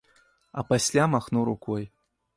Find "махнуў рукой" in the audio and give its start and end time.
1.17-1.83